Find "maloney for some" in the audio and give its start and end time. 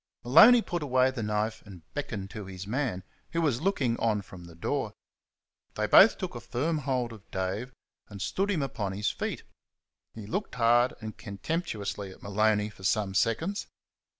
12.23-13.13